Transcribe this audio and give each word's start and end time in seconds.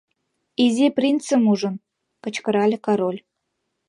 —Изи 0.65 0.87
принцым 0.97 1.41
ужын, 1.51 1.75
кычкырале 2.23 2.77
король. 2.85 3.19